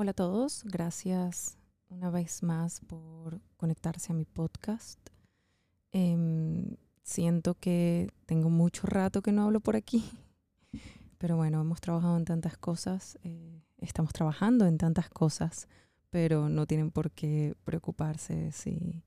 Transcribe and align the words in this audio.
Hola 0.00 0.12
a 0.12 0.14
todos, 0.14 0.62
gracias 0.62 1.58
una 1.88 2.08
vez 2.08 2.44
más 2.44 2.78
por 2.86 3.40
conectarse 3.56 4.12
a 4.12 4.14
mi 4.14 4.24
podcast. 4.24 5.00
Em, 5.90 6.76
siento 7.02 7.56
que 7.56 8.08
tengo 8.24 8.48
mucho 8.48 8.86
rato 8.86 9.22
que 9.22 9.32
no 9.32 9.42
hablo 9.42 9.58
por 9.58 9.74
aquí, 9.74 10.08
pero 11.18 11.36
bueno, 11.36 11.60
hemos 11.60 11.80
trabajado 11.80 12.16
en 12.16 12.24
tantas 12.24 12.56
cosas, 12.56 13.18
eh, 13.24 13.60
estamos 13.78 14.12
trabajando 14.12 14.66
en 14.66 14.78
tantas 14.78 15.10
cosas, 15.10 15.66
pero 16.10 16.48
no 16.48 16.64
tienen 16.64 16.92
por 16.92 17.10
qué 17.10 17.56
preocuparse 17.64 18.52
si, 18.52 19.02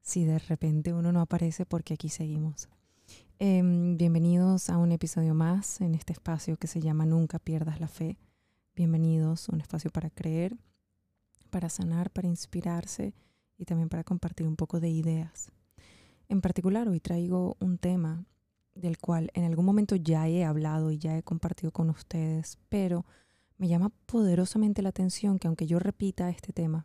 si 0.00 0.24
de 0.24 0.40
repente 0.40 0.92
uno 0.92 1.12
no 1.12 1.20
aparece 1.20 1.64
porque 1.64 1.94
aquí 1.94 2.08
seguimos. 2.08 2.68
Em, 3.38 3.96
bienvenidos 3.96 4.68
a 4.68 4.78
un 4.78 4.90
episodio 4.90 5.32
más 5.32 5.80
en 5.80 5.94
este 5.94 6.12
espacio 6.12 6.56
que 6.56 6.66
se 6.66 6.80
llama 6.80 7.06
Nunca 7.06 7.38
pierdas 7.38 7.78
la 7.78 7.86
fe. 7.86 8.18
Bienvenidos 8.76 9.48
un 9.50 9.60
espacio 9.60 9.88
para 9.92 10.10
creer, 10.10 10.56
para 11.50 11.68
sanar, 11.68 12.10
para 12.10 12.26
inspirarse 12.26 13.14
y 13.56 13.66
también 13.66 13.88
para 13.88 14.02
compartir 14.02 14.48
un 14.48 14.56
poco 14.56 14.80
de 14.80 14.88
ideas. 14.88 15.52
En 16.28 16.40
particular, 16.40 16.88
hoy 16.88 16.98
traigo 16.98 17.56
un 17.60 17.78
tema 17.78 18.24
del 18.74 18.98
cual 18.98 19.30
en 19.34 19.44
algún 19.44 19.64
momento 19.64 19.94
ya 19.94 20.26
he 20.26 20.44
hablado 20.44 20.90
y 20.90 20.98
ya 20.98 21.16
he 21.16 21.22
compartido 21.22 21.70
con 21.70 21.88
ustedes, 21.88 22.58
pero 22.68 23.06
me 23.58 23.68
llama 23.68 23.92
poderosamente 24.06 24.82
la 24.82 24.88
atención 24.88 25.38
que 25.38 25.46
aunque 25.46 25.68
yo 25.68 25.78
repita 25.78 26.28
este 26.28 26.52
tema, 26.52 26.84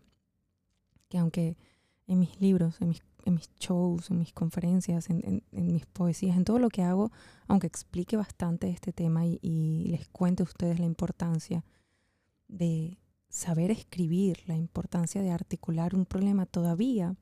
que 1.07 1.17
aunque 1.17 1.57
en 2.05 2.19
mis 2.19 2.39
libros, 2.39 2.79
en 2.81 2.89
mis, 2.89 3.49
shows, 3.59 4.11
en 4.11 4.19
mis 4.19 4.31
conferencias, 4.31 5.09
en, 5.09 5.41
mis 5.51 5.87
poesías, 5.87 6.37
en 6.37 6.45
todo 6.45 6.59
lo 6.59 6.69
que 6.69 6.83
hago, 6.83 7.11
aunque 7.47 7.65
explique 7.65 8.15
bastante 8.15 8.69
este 8.69 8.93
tema 8.93 9.25
y 9.25 9.87
les 9.89 10.07
cuente 10.09 10.43
a 10.43 10.45
ustedes 10.45 10.79
la 10.79 10.85
importancia 10.85 11.63
de 12.49 12.97
saber 13.29 13.71
escribir, 13.71 14.39
la 14.47 14.55
importancia 14.55 15.21
de 15.21 15.31
articular 15.31 15.95
un 15.95 16.05
problema, 16.05 16.45
todavía 16.45 17.15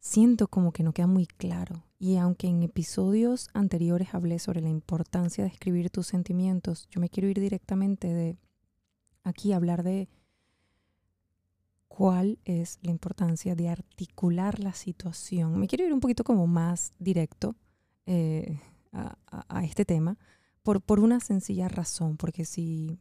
siento 0.00 0.48
como 0.48 0.72
que 0.72 0.82
no 0.82 0.92
queda 0.92 1.06
muy 1.06 1.26
claro. 1.26 1.84
Y 1.98 2.16
aunque 2.16 2.48
en 2.48 2.62
episodios 2.62 3.48
anteriores 3.54 4.14
hablé 4.14 4.38
sobre 4.38 4.60
la 4.60 4.68
importancia 4.68 5.44
de 5.44 5.50
escribir 5.50 5.90
tus 5.90 6.06
sentimientos, 6.06 6.88
yo 6.90 7.00
me 7.00 7.08
quiero 7.08 7.28
ir 7.28 7.40
directamente 7.40 8.12
de 8.12 8.38
aquí 9.22 9.52
a 9.52 9.56
hablar 9.56 9.82
de 9.82 10.08
cuál 11.88 12.38
es 12.44 12.78
la 12.82 12.90
importancia 12.90 13.54
de 13.54 13.68
articular 13.68 14.60
la 14.60 14.74
situación. 14.74 15.58
Me 15.58 15.66
quiero 15.66 15.86
ir 15.86 15.92
un 15.92 16.00
poquito 16.00 16.24
como 16.24 16.46
más 16.46 16.92
directo 16.98 17.56
eh, 18.06 18.60
a, 18.92 19.64
este 19.64 19.84
tema 19.84 20.18
por, 20.62 20.80
por 20.80 21.00
una 21.00 21.20
sencilla 21.20 21.68
razón, 21.68 22.16
porque 22.16 22.44
si 22.44 23.00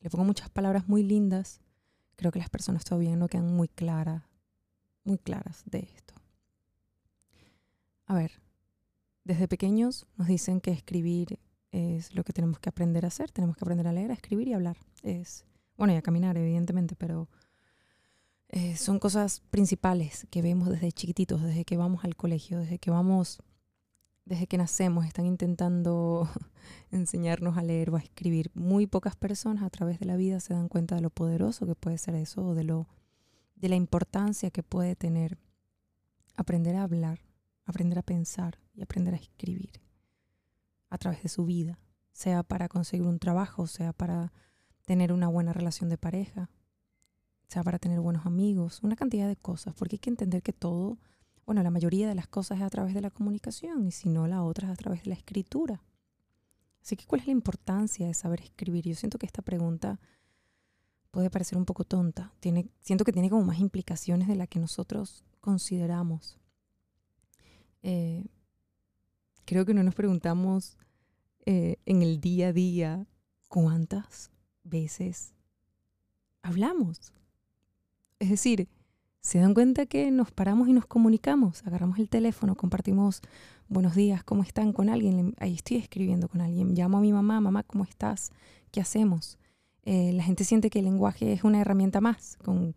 le 0.00 0.10
pongo 0.10 0.24
muchas 0.24 0.50
palabras 0.50 0.88
muy 0.88 1.02
lindas, 1.02 1.60
creo 2.16 2.32
que 2.32 2.38
las 2.38 2.50
personas 2.50 2.84
todavía 2.84 3.16
no 3.16 3.28
quedan 3.28 3.54
muy 3.54 3.68
claras, 3.68 4.22
muy 5.04 5.18
claras 5.18 5.62
de 5.66 5.80
esto. 5.80 6.14
A 8.06 8.14
ver, 8.14 8.32
desde 9.24 9.48
pequeños 9.48 10.06
nos 10.16 10.26
dicen 10.26 10.60
que 10.60 10.72
escribir 10.72 11.38
es 11.70 12.14
lo 12.14 12.24
que 12.24 12.32
tenemos 12.32 12.58
que 12.58 12.68
aprender 12.68 13.04
a 13.04 13.08
hacer, 13.08 13.30
tenemos 13.30 13.56
que 13.56 13.64
aprender 13.64 13.86
a 13.86 13.92
leer, 13.92 14.10
a 14.10 14.14
escribir 14.14 14.48
y 14.48 14.52
a 14.52 14.56
hablar. 14.56 14.76
Es, 15.02 15.44
bueno, 15.76 15.92
y 15.92 15.96
a 15.96 16.02
caminar, 16.02 16.36
evidentemente, 16.36 16.96
pero 16.96 17.28
eh, 18.48 18.76
son 18.76 18.98
cosas 18.98 19.40
principales 19.50 20.26
que 20.30 20.42
vemos 20.42 20.68
desde 20.68 20.90
chiquititos, 20.90 21.42
desde 21.42 21.64
que 21.64 21.76
vamos 21.76 22.04
al 22.04 22.16
colegio, 22.16 22.58
desde 22.58 22.78
que 22.78 22.90
vamos 22.90 23.40
desde 24.24 24.46
que 24.46 24.58
nacemos 24.58 25.06
están 25.06 25.26
intentando 25.26 26.28
enseñarnos 26.90 27.56
a 27.56 27.62
leer 27.62 27.90
o 27.90 27.96
a 27.96 28.00
escribir. 28.00 28.50
Muy 28.54 28.86
pocas 28.86 29.16
personas 29.16 29.64
a 29.64 29.70
través 29.70 29.98
de 29.98 30.06
la 30.06 30.16
vida 30.16 30.40
se 30.40 30.54
dan 30.54 30.68
cuenta 30.68 30.94
de 30.94 31.00
lo 31.00 31.10
poderoso 31.10 31.66
que 31.66 31.74
puede 31.74 31.98
ser 31.98 32.14
eso 32.14 32.46
o 32.46 32.54
de, 32.54 32.64
lo, 32.64 32.86
de 33.56 33.68
la 33.68 33.76
importancia 33.76 34.50
que 34.50 34.62
puede 34.62 34.96
tener 34.96 35.38
aprender 36.36 36.76
a 36.76 36.84
hablar, 36.84 37.20
aprender 37.66 37.98
a 37.98 38.02
pensar 38.02 38.58
y 38.74 38.82
aprender 38.82 39.14
a 39.14 39.18
escribir 39.18 39.82
a 40.88 40.98
través 40.98 41.22
de 41.22 41.28
su 41.28 41.44
vida, 41.44 41.78
sea 42.12 42.42
para 42.42 42.68
conseguir 42.68 43.06
un 43.06 43.18
trabajo, 43.18 43.66
sea 43.66 43.92
para 43.92 44.32
tener 44.86 45.12
una 45.12 45.28
buena 45.28 45.52
relación 45.52 45.90
de 45.90 45.98
pareja, 45.98 46.50
sea 47.46 47.62
para 47.62 47.78
tener 47.78 48.00
buenos 48.00 48.26
amigos, 48.26 48.82
una 48.82 48.96
cantidad 48.96 49.28
de 49.28 49.36
cosas, 49.36 49.74
porque 49.74 49.96
hay 49.96 50.00
que 50.00 50.10
entender 50.10 50.42
que 50.42 50.52
todo 50.52 50.98
bueno, 51.46 51.62
la 51.62 51.70
mayoría 51.70 52.08
de 52.08 52.14
las 52.14 52.28
cosas 52.28 52.58
es 52.58 52.64
a 52.64 52.70
través 52.70 52.94
de 52.94 53.00
la 53.00 53.10
comunicación 53.10 53.86
y 53.86 53.90
si 53.90 54.08
no, 54.08 54.26
la 54.26 54.42
otra 54.42 54.68
es 54.68 54.72
a 54.72 54.76
través 54.76 55.02
de 55.02 55.10
la 55.10 55.16
escritura. 55.16 55.82
Así 56.82 56.96
que, 56.96 57.06
¿cuál 57.06 57.20
es 57.20 57.26
la 57.26 57.32
importancia 57.32 58.06
de 58.06 58.14
saber 58.14 58.40
escribir? 58.40 58.84
Yo 58.84 58.94
siento 58.94 59.18
que 59.18 59.26
esta 59.26 59.42
pregunta 59.42 60.00
puede 61.10 61.30
parecer 61.30 61.58
un 61.58 61.64
poco 61.64 61.84
tonta. 61.84 62.32
Tiene, 62.40 62.68
siento 62.80 63.04
que 63.04 63.12
tiene 63.12 63.30
como 63.30 63.44
más 63.44 63.58
implicaciones 63.58 64.28
de 64.28 64.36
las 64.36 64.48
que 64.48 64.58
nosotros 64.58 65.24
consideramos. 65.40 66.38
Eh, 67.82 68.26
creo 69.44 69.64
que 69.64 69.74
no 69.74 69.82
nos 69.82 69.94
preguntamos 69.94 70.76
eh, 71.46 71.76
en 71.86 72.02
el 72.02 72.20
día 72.20 72.48
a 72.48 72.52
día 72.52 73.06
cuántas 73.48 74.30
veces 74.62 75.34
hablamos. 76.42 77.12
Es 78.18 78.30
decir, 78.30 78.68
se 79.20 79.38
dan 79.38 79.54
cuenta 79.54 79.86
que 79.86 80.10
nos 80.10 80.30
paramos 80.30 80.68
y 80.68 80.72
nos 80.72 80.86
comunicamos, 80.86 81.66
agarramos 81.66 81.98
el 81.98 82.08
teléfono, 82.08 82.54
compartimos 82.54 83.20
buenos 83.68 83.94
días, 83.94 84.24
¿cómo 84.24 84.42
están 84.42 84.72
con 84.72 84.88
alguien? 84.88 85.34
Ahí 85.38 85.54
estoy 85.54 85.76
escribiendo 85.76 86.28
con 86.28 86.40
alguien, 86.40 86.74
llamo 86.74 86.98
a 86.98 87.00
mi 87.00 87.12
mamá, 87.12 87.40
mamá, 87.40 87.62
¿cómo 87.62 87.84
estás? 87.84 88.30
¿Qué 88.70 88.80
hacemos? 88.80 89.38
Eh, 89.84 90.12
la 90.12 90.22
gente 90.22 90.44
siente 90.44 90.70
que 90.70 90.78
el 90.78 90.86
lenguaje 90.86 91.32
es 91.32 91.44
una 91.44 91.60
herramienta 91.60 92.00
más, 92.00 92.36
con, 92.38 92.74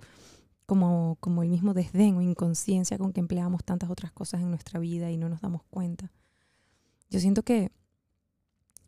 como, 0.65 1.17
como 1.21 1.43
el 1.43 1.49
mismo 1.49 1.73
desdén 1.73 2.17
o 2.17 2.21
inconsciencia 2.21 2.97
con 2.97 3.13
que 3.13 3.21
empleamos 3.21 3.63
tantas 3.63 3.89
otras 3.89 4.11
cosas 4.11 4.41
en 4.41 4.49
nuestra 4.49 4.79
vida 4.79 5.11
y 5.11 5.17
no 5.17 5.29
nos 5.29 5.41
damos 5.41 5.63
cuenta. 5.69 6.11
Yo 7.09 7.19
siento 7.19 7.43
que, 7.43 7.71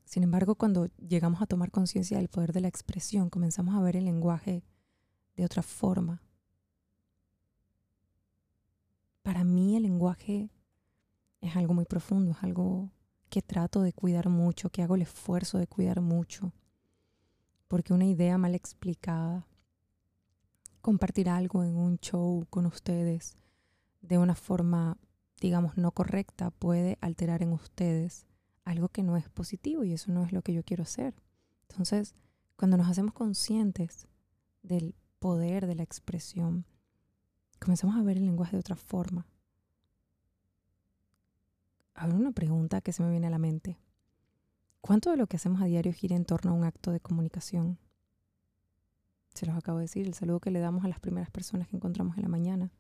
sin 0.04 0.24
embargo, 0.24 0.56
cuando 0.56 0.88
llegamos 0.98 1.42
a 1.42 1.46
tomar 1.46 1.72
conciencia 1.72 2.18
del 2.18 2.28
poder 2.28 2.52
de 2.52 2.62
la 2.62 2.68
expresión, 2.68 3.30
comenzamos 3.30 3.76
a 3.76 3.82
ver 3.82 3.96
el 3.96 4.06
lenguaje 4.06 4.64
de 5.36 5.46
otra 5.46 5.62
forma, 5.64 6.22
para 9.26 9.44
mí 9.44 9.76
el 9.76 9.82
lenguaje 9.82 10.52
es 11.42 11.56
algo 11.56 11.74
muy 11.74 11.86
profundo, 11.86 12.34
es 12.34 12.44
algo 12.44 12.92
que 13.28 13.42
trato 13.42 13.82
de 13.82 13.92
cuidar 13.92 14.30
mucho, 14.30 14.70
que 14.70 14.84
hago 14.84 14.94
el 14.94 15.02
esfuerzo 15.02 15.58
de 15.58 15.66
cuidar 15.66 16.00
mucho. 16.00 16.54
Porque 17.68 17.92
una 17.92 18.06
idea 18.06 18.38
mal 18.38 18.54
explicada, 18.54 19.48
compartir 20.80 21.28
algo 21.28 21.64
en 21.64 21.76
un 21.76 21.98
show 21.98 22.46
con 22.52 22.68
ustedes 22.68 23.36
de 24.00 24.20
una 24.20 24.36
forma, 24.36 25.00
digamos, 25.42 25.76
no 25.76 25.92
correcta, 25.92 26.52
puede 26.52 27.00
alterar 27.02 27.42
en 27.42 27.52
ustedes 27.52 28.28
algo 28.64 28.90
que 28.90 29.02
no 29.02 29.18
es 29.18 29.28
positivo 29.28 29.84
y 29.84 29.94
eso 29.94 30.12
no 30.12 30.24
es 30.24 30.34
lo 30.34 30.44
que 30.44 30.54
yo 30.54 30.62
quiero 30.62 30.84
hacer. 30.84 31.16
Entonces, 31.68 32.14
cuando 32.58 32.78
nos 32.78 32.88
hacemos 32.88 33.14
conscientes 33.14 34.08
del 34.62 34.94
poder 35.18 35.66
de 35.66 35.74
la 35.74 35.84
expresión, 35.84 36.68
comenzamos 37.60 37.96
a 37.96 38.04
ver 38.04 38.18
el 38.18 38.26
lenguaje 38.26 38.56
de 38.56 38.60
otra 38.60 38.76
forma. 38.76 39.28
ver 41.94 42.16
una 42.16 42.32
pregunta 42.32 42.82
que 42.82 42.92
se 42.92 43.04
me 43.04 43.10
viene 43.10 43.28
a 43.28 43.30
la 43.32 43.38
mente. 43.38 43.78
¿Cuánto 44.82 45.10
de 45.10 45.18
lo 45.18 45.28
que 45.28 45.38
hacemos 45.38 45.62
a 45.62 45.66
diario 45.66 45.94
gira 45.94 46.16
en 46.16 46.26
torno 46.26 46.52
a 46.52 46.54
un 46.54 46.64
acto 46.64 46.92
de 46.92 47.00
comunicación? 47.00 47.80
Se 49.34 49.46
los 49.46 49.56
acabo 49.58 49.80
de 49.80 49.86
decir, 49.86 50.06
el 50.06 50.14
saludo 50.14 50.40
que 50.40 50.52
le 50.52 50.60
damos 50.60 50.86
a 50.86 50.88
las 50.88 51.00
primeras 51.00 51.30
personas 51.32 51.68
que 51.68 51.76
encontramos 51.76 52.18
en 52.18 52.24
la 52.24 52.30
mañana, 52.30 52.72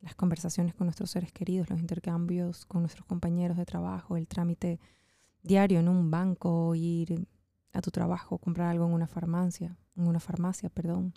las 0.00 0.14
conversaciones 0.14 0.74
con 0.74 0.86
nuestros 0.86 1.10
seres 1.10 1.32
queridos, 1.32 1.68
los 1.68 1.80
intercambios 1.80 2.64
con 2.64 2.82
nuestros 2.82 3.06
compañeros 3.06 3.56
de 3.56 3.66
trabajo, 3.66 4.16
el 4.16 4.28
trámite 4.28 4.78
diario 5.42 5.80
en 5.80 5.88
un 5.88 6.10
banco, 6.10 6.74
ir 6.74 7.26
a 7.72 7.80
tu 7.80 7.90
trabajo, 7.90 8.38
comprar 8.38 8.68
algo 8.68 8.86
en 8.86 8.92
una 8.92 9.06
farmacia, 9.06 9.76
en 9.96 10.06
una 10.06 10.20
farmacia, 10.20 10.70
perdón, 10.70 11.14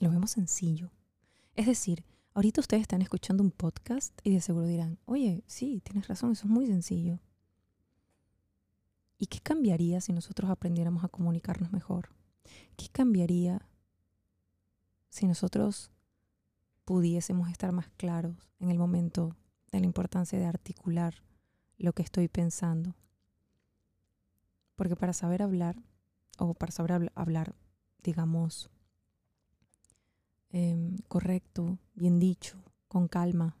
lo 0.00 0.10
vemos 0.10 0.32
sencillo. 0.32 0.90
Es 1.54 1.66
decir, 1.66 2.04
ahorita 2.34 2.60
ustedes 2.60 2.82
están 2.82 3.02
escuchando 3.02 3.42
un 3.42 3.50
podcast 3.50 4.18
y 4.24 4.32
de 4.32 4.40
seguro 4.40 4.66
dirán, 4.66 4.98
oye, 5.04 5.44
sí, 5.46 5.80
tienes 5.84 6.08
razón, 6.08 6.32
eso 6.32 6.46
es 6.46 6.50
muy 6.50 6.66
sencillo. 6.66 7.20
¿Y 9.18 9.26
qué 9.26 9.38
cambiaría 9.40 10.00
si 10.00 10.14
nosotros 10.14 10.50
aprendiéramos 10.50 11.04
a 11.04 11.08
comunicarnos 11.08 11.70
mejor? 11.72 12.08
¿Qué 12.76 12.88
cambiaría 12.88 13.68
si 15.10 15.26
nosotros 15.26 15.90
pudiésemos 16.86 17.50
estar 17.50 17.70
más 17.72 17.88
claros 17.98 18.34
en 18.58 18.70
el 18.70 18.78
momento 18.78 19.36
de 19.70 19.80
la 19.80 19.86
importancia 19.86 20.38
de 20.38 20.46
articular 20.46 21.22
lo 21.76 21.92
que 21.92 22.02
estoy 22.02 22.28
pensando? 22.28 22.96
Porque 24.76 24.96
para 24.96 25.12
saber 25.12 25.42
hablar, 25.42 25.76
o 26.38 26.54
para 26.54 26.72
saber 26.72 27.12
hablar, 27.14 27.54
digamos, 28.02 28.70
Em, 30.50 30.96
correcto, 31.08 31.78
bien 31.94 32.18
dicho, 32.18 32.62
con 32.88 33.06
calma, 33.06 33.56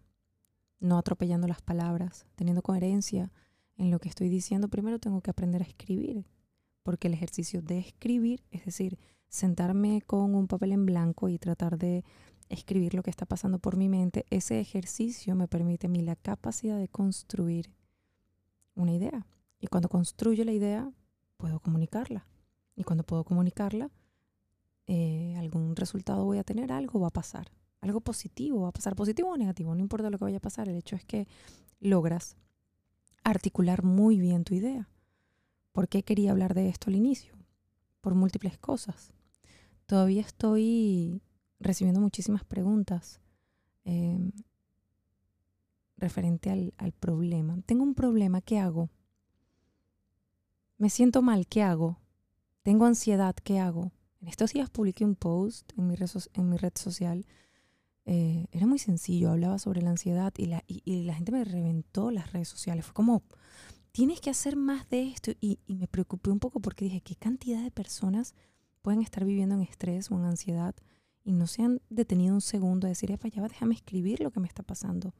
no 0.80 0.98
atropellando 0.98 1.46
las 1.46 1.62
palabras, 1.62 2.26
teniendo 2.34 2.62
coherencia 2.62 3.32
en 3.76 3.90
lo 3.90 4.00
que 4.00 4.08
estoy 4.08 4.28
diciendo, 4.28 4.68
primero 4.68 4.98
tengo 4.98 5.20
que 5.20 5.30
aprender 5.30 5.62
a 5.62 5.66
escribir, 5.66 6.26
porque 6.82 7.08
el 7.08 7.14
ejercicio 7.14 7.62
de 7.62 7.78
escribir, 7.78 8.42
es 8.50 8.64
decir, 8.64 8.98
sentarme 9.28 10.02
con 10.02 10.34
un 10.34 10.48
papel 10.48 10.72
en 10.72 10.84
blanco 10.84 11.28
y 11.28 11.38
tratar 11.38 11.78
de 11.78 12.04
escribir 12.48 12.94
lo 12.94 13.02
que 13.02 13.10
está 13.10 13.24
pasando 13.24 13.60
por 13.60 13.76
mi 13.76 13.88
mente, 13.88 14.26
ese 14.30 14.60
ejercicio 14.60 15.36
me 15.36 15.46
permite 15.46 15.86
a 15.86 15.90
mí 15.90 16.02
la 16.02 16.16
capacidad 16.16 16.78
de 16.78 16.88
construir 16.88 17.70
una 18.74 18.92
idea. 18.92 19.26
Y 19.60 19.68
cuando 19.68 19.88
construyo 19.88 20.44
la 20.44 20.52
idea, 20.52 20.90
puedo 21.36 21.60
comunicarla. 21.60 22.26
Y 22.74 22.82
cuando 22.82 23.04
puedo 23.04 23.24
comunicarla, 23.24 23.90
eh, 24.92 25.36
algún 25.38 25.76
resultado 25.76 26.24
voy 26.24 26.38
a 26.38 26.42
tener, 26.42 26.72
algo 26.72 26.98
va 26.98 27.06
a 27.06 27.12
pasar. 27.12 27.52
Algo 27.80 28.00
positivo 28.00 28.62
va 28.62 28.70
a 28.70 28.72
pasar, 28.72 28.96
positivo 28.96 29.30
o 29.30 29.36
negativo, 29.36 29.72
no 29.72 29.80
importa 29.80 30.10
lo 30.10 30.18
que 30.18 30.24
vaya 30.24 30.38
a 30.38 30.40
pasar. 30.40 30.68
El 30.68 30.74
hecho 30.74 30.96
es 30.96 31.04
que 31.04 31.28
logras 31.78 32.36
articular 33.22 33.84
muy 33.84 34.18
bien 34.18 34.42
tu 34.42 34.52
idea. 34.52 34.88
¿Por 35.70 35.86
qué 35.86 36.02
quería 36.02 36.32
hablar 36.32 36.54
de 36.54 36.68
esto 36.68 36.90
al 36.90 36.96
inicio? 36.96 37.36
Por 38.00 38.16
múltiples 38.16 38.58
cosas. 38.58 39.12
Todavía 39.86 40.22
estoy 40.22 41.22
recibiendo 41.60 42.00
muchísimas 42.00 42.42
preguntas 42.42 43.20
em, 43.84 44.32
referente 45.98 46.50
al, 46.50 46.74
al 46.78 46.90
problema. 46.90 47.60
Tengo 47.64 47.84
un 47.84 47.94
problema, 47.94 48.40
¿qué 48.40 48.58
hago? 48.58 48.90
Me 50.78 50.90
siento 50.90 51.22
mal, 51.22 51.46
¿qué 51.46 51.62
hago? 51.62 52.00
Tengo 52.64 52.86
ansiedad, 52.86 53.36
¿qué 53.36 53.60
hago? 53.60 53.92
En 54.20 54.28
estos 54.28 54.52
días 54.52 54.68
publiqué 54.68 55.04
un 55.04 55.14
post 55.14 55.72
en 55.76 55.88
mi 55.88 55.96
red, 55.96 56.72
social. 56.74 57.26
Eh, 58.04 58.46
era 58.52 58.66
muy 58.66 58.78
sencillo, 58.78 59.30
hablaba 59.30 59.58
sobre 59.58 59.80
la 59.80 59.90
ansiedad 59.90 60.32
y 60.36 60.46
la, 60.46 61.14
gente 61.14 61.32
me 61.32 61.44
reventó 61.44 62.10
las 62.10 62.32
redes 62.32 62.48
sociales. 62.48 62.84
Fue 62.84 62.92
como, 62.92 63.22
tienes 63.92 64.20
que 64.20 64.28
hacer 64.28 64.56
más 64.56 64.88
de 64.90 65.08
esto. 65.08 65.32
Y, 65.40 65.58
me 65.66 65.88
preocupé 65.88 66.30
un 66.30 66.38
poco 66.38 66.60
porque 66.60 66.84
dije, 66.84 67.00
¿qué 67.00 67.16
cantidad 67.16 67.62
de 67.62 67.70
personas 67.70 68.34
pueden 68.82 69.00
estar 69.00 69.24
viviendo 69.24 69.54
en 69.54 69.62
estrés 69.62 70.10
o 70.10 70.16
en 70.16 70.24
ansiedad 70.24 70.74
y 71.24 71.32
no 71.32 71.46
se 71.46 71.62
han 71.62 71.80
detenido 71.88 72.34
un 72.34 72.40
segundo 72.40 72.86
a 72.86 72.90
decir, 72.90 73.10
ya 73.10 73.42
va, 73.42 73.48
déjame 73.48 73.74
escribir 73.74 74.20
lo 74.20 74.30
que 74.30 74.40
me 74.40 74.48
está 74.48 74.62
pasando? 74.62 75.14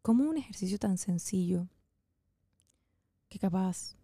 ¿Cómo 0.00 0.24
un 0.24 0.38
ejercicio 0.38 0.78
tan 0.78 0.96
sencillo 0.96 1.68
que 3.28 3.38
capaz 3.38 3.96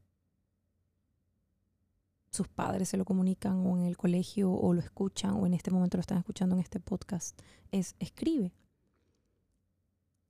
sus 2.30 2.48
padres 2.48 2.88
se 2.88 2.96
lo 2.96 3.04
comunican 3.04 3.66
o 3.66 3.76
en 3.76 3.84
el 3.84 3.96
colegio 3.96 4.52
o 4.52 4.74
lo 4.74 4.80
escuchan 4.80 5.32
o 5.32 5.46
en 5.46 5.54
este 5.54 5.70
momento 5.70 5.96
lo 5.96 6.02
están 6.02 6.18
escuchando 6.18 6.54
en 6.54 6.60
este 6.60 6.80
podcast, 6.80 7.38
es 7.72 7.94
escribe. 7.98 8.52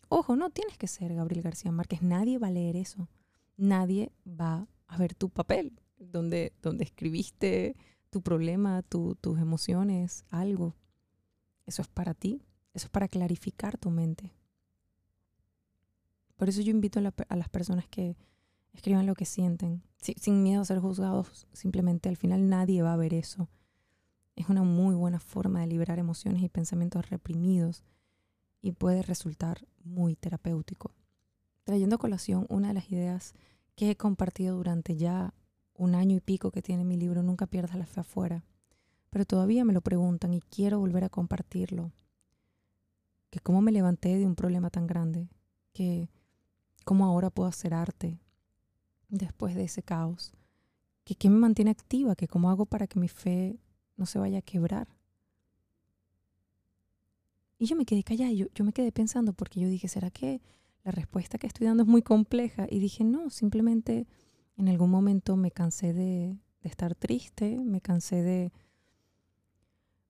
Ojo, 0.08 0.36
no 0.36 0.50
tienes 0.50 0.78
que 0.78 0.88
ser 0.88 1.14
Gabriel 1.14 1.42
García 1.42 1.70
Márquez, 1.70 2.02
nadie 2.02 2.38
va 2.38 2.48
a 2.48 2.52
leer 2.52 2.76
eso. 2.76 3.08
Nadie 3.56 4.12
va 4.24 4.68
a 4.86 4.96
ver 4.96 5.14
tu 5.14 5.28
papel, 5.28 5.80
donde, 5.98 6.52
donde 6.62 6.84
escribiste 6.84 7.76
tu 8.08 8.22
problema, 8.22 8.82
tus 8.82 9.38
emociones, 9.38 10.24
algo. 10.30 10.76
Eso 11.66 11.82
es 11.82 11.88
para 11.88 12.14
ti, 12.14 12.42
eso 12.72 12.86
es 12.86 12.90
para 12.90 13.08
clarificar 13.08 13.76
tu 13.76 13.90
mente. 13.90 14.32
Por 16.36 16.48
eso 16.48 16.62
yo 16.62 16.70
invito 16.70 17.00
a 17.00 17.36
las 17.36 17.48
personas 17.48 17.86
que 17.88 18.16
escriban 18.78 19.06
lo 19.06 19.16
que 19.16 19.24
sienten, 19.24 19.82
sin 19.96 20.44
miedo 20.44 20.62
a 20.62 20.64
ser 20.64 20.78
juzgados, 20.78 21.48
simplemente 21.52 22.08
al 22.08 22.16
final 22.16 22.48
nadie 22.48 22.80
va 22.80 22.92
a 22.92 22.96
ver 22.96 23.12
eso. 23.12 23.48
Es 24.36 24.48
una 24.48 24.62
muy 24.62 24.94
buena 24.94 25.18
forma 25.18 25.60
de 25.60 25.66
liberar 25.66 25.98
emociones 25.98 26.44
y 26.44 26.48
pensamientos 26.48 27.10
reprimidos 27.10 27.82
y 28.62 28.70
puede 28.70 29.02
resultar 29.02 29.66
muy 29.82 30.14
terapéutico. 30.14 30.92
Trayendo 31.64 31.96
a 31.96 31.98
colación 31.98 32.46
una 32.48 32.68
de 32.68 32.74
las 32.74 32.88
ideas 32.92 33.34
que 33.74 33.90
he 33.90 33.96
compartido 33.96 34.56
durante 34.56 34.96
ya 34.96 35.34
un 35.74 35.96
año 35.96 36.14
y 36.14 36.20
pico 36.20 36.52
que 36.52 36.62
tiene 36.62 36.84
mi 36.84 36.96
libro 36.96 37.24
Nunca 37.24 37.48
pierdas 37.48 37.76
la 37.76 37.86
fe 37.86 38.00
afuera, 38.00 38.44
pero 39.10 39.24
todavía 39.24 39.64
me 39.64 39.72
lo 39.72 39.80
preguntan 39.80 40.34
y 40.34 40.40
quiero 40.40 40.78
volver 40.78 41.02
a 41.02 41.08
compartirlo. 41.08 41.90
Que 43.30 43.40
cómo 43.40 43.60
me 43.60 43.72
levanté 43.72 44.16
de 44.16 44.24
un 44.24 44.36
problema 44.36 44.70
tan 44.70 44.86
grande, 44.86 45.28
que 45.72 46.08
cómo 46.84 47.06
ahora 47.06 47.28
puedo 47.28 47.48
hacer 47.48 47.74
arte, 47.74 48.20
después 49.08 49.54
de 49.54 49.64
ese 49.64 49.82
caos? 49.82 50.32
¿Que 51.04 51.14
¿Qué 51.14 51.30
me 51.30 51.38
mantiene 51.38 51.70
activa? 51.70 52.14
¿Que 52.16 52.28
¿Cómo 52.28 52.50
hago 52.50 52.66
para 52.66 52.86
que 52.86 52.98
mi 52.98 53.08
fe 53.08 53.58
no 53.96 54.06
se 54.06 54.18
vaya 54.18 54.38
a 54.38 54.42
quebrar? 54.42 54.88
Y 57.58 57.66
yo 57.66 57.76
me 57.76 57.84
quedé 57.84 58.04
callada, 58.04 58.32
yo, 58.32 58.46
yo 58.54 58.64
me 58.64 58.72
quedé 58.72 58.92
pensando 58.92 59.32
porque 59.32 59.60
yo 59.60 59.68
dije, 59.68 59.88
¿será 59.88 60.10
que 60.10 60.40
la 60.84 60.92
respuesta 60.92 61.38
que 61.38 61.46
estoy 61.46 61.66
dando 61.66 61.82
es 61.82 61.88
muy 61.88 62.02
compleja? 62.02 62.66
Y 62.70 62.78
dije, 62.78 63.02
no, 63.02 63.30
simplemente 63.30 64.06
en 64.56 64.68
algún 64.68 64.90
momento 64.90 65.36
me 65.36 65.50
cansé 65.50 65.92
de, 65.92 66.38
de 66.62 66.68
estar 66.68 66.94
triste, 66.94 67.58
me 67.64 67.80
cansé 67.80 68.22
de 68.22 68.52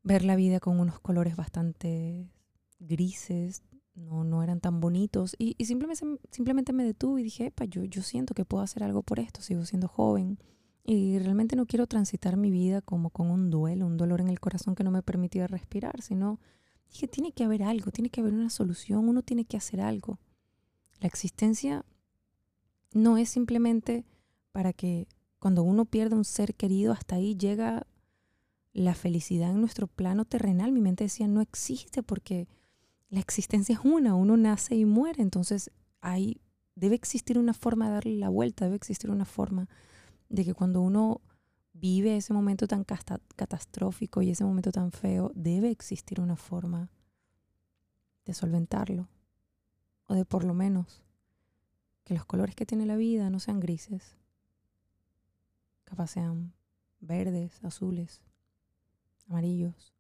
ver 0.03 0.25
la 0.25 0.37
vida 0.37 0.61
con 0.61 0.79
unos 0.79 1.01
colores 1.01 1.37
bastante 1.37 2.31
grises, 2.79 3.63
no, 3.99 4.25
no 4.25 4.43
eran 4.43 4.61
tan 4.61 4.81
bonitos. 4.81 5.35
Y, 5.39 5.55
simplemente, 5.65 6.05
simplemente 6.31 6.73
me 6.73 6.85
detuve 6.85 7.21
y 7.21 7.25
dije, 7.25 7.47
Epa, 7.47 7.65
yo, 7.65 7.85
yo 7.85 8.03
siento 8.03 8.35
que 8.35 8.45
puedo 8.45 8.63
hacer 8.63 8.83
algo 8.83 9.03
por 9.03 9.21
esto, 9.21 9.41
sigo 9.41 9.65
siendo 9.65 9.89
joven. 9.89 10.39
Y 10.85 11.19
realmente 11.19 11.55
no 11.55 11.67
quiero 11.67 11.87
transitar 11.87 12.37
mi 12.37 12.51
vida 12.51 12.81
como 12.81 13.11
con 13.11 13.31
un 13.31 13.51
duelo, 13.51 13.87
un 13.87 13.97
dolor 13.97 14.21
en 14.21 14.29
el 14.29 14.41
corazón 14.41 14.75
que 14.75 14.85
no 14.85 14.91
me 14.91 15.03
permitía 15.03 15.47
respirar, 15.47 16.01
sino 16.01 16.41
dije, 16.91 17.09
tiene 17.09 17.33
que 17.33 17.45
haber 17.45 17.63
algo, 17.63 17.91
tiene 17.91 18.09
que 18.09 18.21
haber 18.21 18.33
una 18.33 18.49
solución, 18.49 19.09
uno 19.09 19.23
tiene 19.23 19.45
que 19.45 19.59
hacer 19.59 19.81
algo. 19.81 20.19
La 21.01 21.07
existencia 21.07 21.85
no 22.93 23.19
es 23.19 23.29
simplemente 23.29 24.07
para 24.53 24.73
que 24.73 25.09
cuando 25.39 25.63
uno 25.63 25.85
pierde 25.85 26.17
un 26.17 26.25
ser 26.25 26.55
querido, 26.55 26.93
hasta 26.93 27.17
ahí 27.17 27.37
llega 27.37 27.87
la 28.73 28.95
felicidad 28.95 29.51
en 29.51 29.61
nuestro 29.61 29.87
plano 29.87 30.25
terrenal. 30.25 30.73
Mi 30.73 30.81
mente 30.81 31.05
decía, 31.05 31.29
no 31.29 31.41
existe 31.41 32.03
porque 32.03 32.49
la 33.11 33.21
existencia 33.21 33.75
es 33.75 33.81
una, 33.85 34.15
uno 34.15 34.37
nace 34.37 34.77
y 34.77 34.85
muere, 34.85 35.23
entonces 35.23 35.71
hay, 36.01 36.41
debe 36.75 36.95
existir 36.95 37.39
una 37.39 37.55
forma 37.55 37.87
de 37.87 37.93
darle 37.93 38.17
la 38.17 38.29
vuelta, 38.29 38.67
debe 38.67 38.77
existir 38.77 39.11
una 39.11 39.25
forma 39.25 39.69
de 40.29 40.45
que 40.45 40.55
cuando 40.55 40.81
uno 40.83 41.23
vive 41.73 42.17
ese 42.17 42.33
momento 42.33 42.67
tan 42.67 42.85
catastrófico 42.85 44.21
y 44.21 44.31
ese 44.31 44.45
momento 44.45 44.73
tan 44.73 44.93
feo, 44.93 45.31
debe 45.35 45.71
existir 45.71 46.21
una 46.21 46.37
forma 46.37 46.91
de 48.27 48.35
solventarlo, 48.35 49.09
o 50.07 50.15
de 50.15 50.25
por 50.25 50.45
lo 50.45 50.53
menos 50.53 51.03
que 52.05 52.15
los 52.15 52.27
colores 52.27 52.55
que 52.55 52.67
tiene 52.67 52.85
la 52.85 52.97
vida 52.97 53.31
no 53.31 53.41
sean 53.41 53.61
grises, 53.61 54.17
capaz 55.85 56.09
sean 56.09 56.53
verdes, 57.01 57.63
azules, 57.65 58.23
amarillos. 59.29 59.95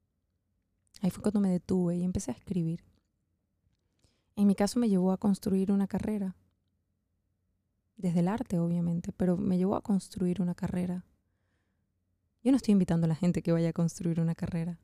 Ahí 1.00 1.11
fue 1.11 1.23
cuando 1.23 1.40
me 1.40 1.50
detuve 1.50 1.97
y 1.97 2.04
empecé 2.04 2.33
a 2.33 2.35
escribir. 2.35 2.88
En 4.38 4.47
mi 4.47 4.54
caso 4.54 4.78
me 4.78 4.88
llevó 4.88 5.11
a 5.11 5.16
construir 5.16 5.73
una 5.73 5.88
carrera, 5.88 6.37
desde 7.97 8.21
el 8.21 8.28
arte 8.28 8.61
obviamente, 8.61 9.11
pero 9.11 9.37
me 9.37 9.59
llevó 9.59 9.75
a 9.75 9.83
construir 9.83 10.40
una 10.40 10.54
carrera. 10.54 11.04
Yo 12.45 12.52
no 12.52 12.57
estoy 12.57 12.71
invitando 12.71 13.07
a 13.07 13.09
la 13.09 13.16
gente 13.16 13.42
que 13.42 13.50
vaya 13.50 13.71
a 13.71 13.73
construir 13.73 14.21
una 14.21 14.37
carrera, 14.37 14.78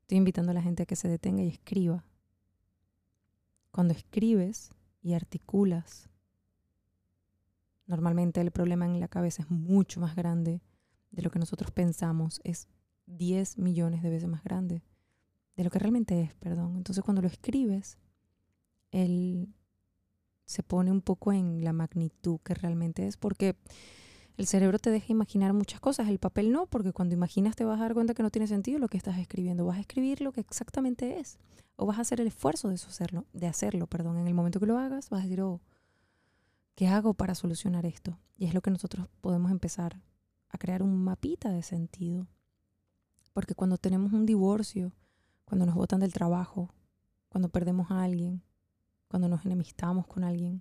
estoy 0.00 0.16
invitando 0.16 0.52
a 0.52 0.54
la 0.54 0.62
gente 0.62 0.84
a 0.84 0.86
que 0.86 0.96
se 0.96 1.08
detenga 1.08 1.42
y 1.42 1.48
escriba. 1.48 2.06
Cuando 3.72 3.92
escribes 3.92 4.70
y 5.02 5.12
articulas, 5.12 6.08
normalmente 7.86 8.40
el 8.40 8.52
problema 8.52 8.86
en 8.86 9.00
la 9.00 9.08
cabeza 9.08 9.42
es 9.42 9.50
mucho 9.50 10.00
más 10.00 10.16
grande 10.16 10.62
de 11.10 11.20
lo 11.20 11.30
que 11.30 11.38
nosotros 11.38 11.72
pensamos, 11.72 12.40
es 12.42 12.68
10 13.04 13.58
millones 13.58 14.02
de 14.02 14.08
veces 14.08 14.30
más 14.30 14.42
grande 14.42 14.82
de 15.56 15.62
lo 15.62 15.68
que 15.68 15.78
realmente 15.78 16.22
es, 16.22 16.34
perdón. 16.36 16.78
Entonces 16.78 17.04
cuando 17.04 17.20
lo 17.20 17.28
escribes, 17.28 17.98
él 18.94 19.48
se 20.46 20.62
pone 20.62 20.92
un 20.92 21.00
poco 21.00 21.32
en 21.32 21.64
la 21.64 21.72
magnitud 21.72 22.38
que 22.44 22.54
realmente 22.54 23.06
es, 23.06 23.16
porque 23.16 23.56
el 24.36 24.46
cerebro 24.46 24.78
te 24.78 24.90
deja 24.90 25.12
imaginar 25.12 25.52
muchas 25.52 25.80
cosas, 25.80 26.08
el 26.08 26.18
papel 26.18 26.52
no, 26.52 26.66
porque 26.66 26.92
cuando 26.92 27.14
imaginas 27.14 27.56
te 27.56 27.64
vas 27.64 27.80
a 27.80 27.82
dar 27.82 27.94
cuenta 27.94 28.14
que 28.14 28.22
no 28.22 28.30
tiene 28.30 28.46
sentido 28.46 28.78
lo 28.78 28.88
que 28.88 28.96
estás 28.96 29.18
escribiendo, 29.18 29.66
vas 29.66 29.78
a 29.78 29.80
escribir 29.80 30.20
lo 30.20 30.32
que 30.32 30.40
exactamente 30.40 31.18
es, 31.18 31.38
o 31.76 31.86
vas 31.86 31.98
a 31.98 32.02
hacer 32.02 32.20
el 32.20 32.28
esfuerzo 32.28 32.68
de 32.68 32.74
hacerlo, 32.74 33.26
de 33.32 33.48
hacerlo, 33.48 33.88
perdón, 33.88 34.18
en 34.18 34.28
el 34.28 34.34
momento 34.34 34.60
que 34.60 34.66
lo 34.66 34.78
hagas, 34.78 35.10
vas 35.10 35.20
a 35.20 35.24
decir, 35.24 35.40
oh, 35.40 35.60
¿qué 36.76 36.86
hago 36.86 37.14
para 37.14 37.34
solucionar 37.34 37.86
esto? 37.86 38.18
Y 38.36 38.46
es 38.46 38.54
lo 38.54 38.60
que 38.60 38.70
nosotros 38.70 39.08
podemos 39.20 39.50
empezar 39.50 40.00
a 40.50 40.58
crear 40.58 40.82
un 40.82 41.02
mapita 41.02 41.50
de 41.50 41.62
sentido, 41.62 42.28
porque 43.32 43.56
cuando 43.56 43.76
tenemos 43.76 44.12
un 44.12 44.24
divorcio, 44.24 44.92
cuando 45.44 45.66
nos 45.66 45.74
botan 45.74 45.98
del 45.98 46.12
trabajo, 46.12 46.72
cuando 47.28 47.48
perdemos 47.48 47.90
a 47.90 48.04
alguien, 48.04 48.42
cuando 49.14 49.28
nos 49.28 49.46
enemistamos 49.46 50.08
con 50.08 50.24
alguien, 50.24 50.60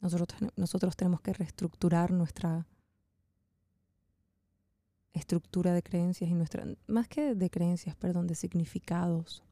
nosotros, 0.00 0.50
nosotros 0.56 0.96
tenemos 0.96 1.20
que 1.20 1.34
reestructurar 1.34 2.10
nuestra 2.10 2.66
estructura 5.12 5.74
de 5.74 5.82
creencias 5.82 6.30
y 6.30 6.32
nuestra, 6.32 6.64
más 6.86 7.08
que 7.08 7.34
de 7.34 7.50
creencias, 7.50 7.94
perdón, 7.96 8.28
de 8.28 8.34
significados. 8.34 9.44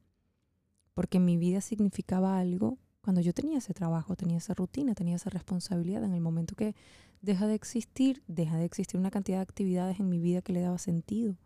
Porque 0.95 1.21
mi 1.21 1.37
vida 1.37 1.61
significaba 1.61 2.39
algo 2.39 2.79
cuando 3.03 3.21
yo 3.21 3.35
tenía 3.35 3.59
ese 3.59 3.75
trabajo, 3.75 4.17
tenía 4.17 4.39
esa 4.39 4.55
rutina, 4.55 4.95
tenía 4.95 5.17
esa 5.17 5.29
responsabilidad. 5.29 6.03
En 6.03 6.15
el 6.15 6.23
momento 6.23 6.57
que 6.57 6.75
deja 7.21 7.47
de 7.47 7.57
existir, 7.57 8.23
deja 8.27 8.57
de 8.57 8.65
existir 8.65 8.99
una 8.99 9.11
cantidad 9.11 9.37
de 9.37 9.43
actividades 9.43 10.01
en 10.01 10.09
mi 10.09 10.19
vida 10.19 10.41
que 10.41 10.55
le 10.55 10.63
daba 10.63 10.79
sentido, 10.79 11.37